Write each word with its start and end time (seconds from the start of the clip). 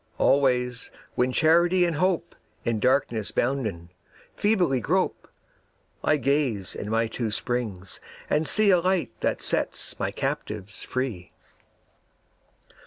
Always 0.17 0.89
when 1.13 1.31
Charity 1.31 1.85
and 1.85 1.97
Hope, 1.97 2.33
In 2.65 2.79
darkness 2.79 3.29
bounden, 3.29 3.91
feebly 4.35 4.79
grope, 4.79 5.27
I 6.03 6.17
gaze 6.17 6.73
in 6.75 6.89
my 6.89 7.05
two 7.05 7.29
springs 7.29 8.01
and 8.27 8.47
see 8.47 8.71
A 8.71 8.79
Light 8.79 9.11
that 9.19 9.43
sets 9.43 9.99
my 9.99 10.09
captives 10.09 10.81
free. 10.81 11.29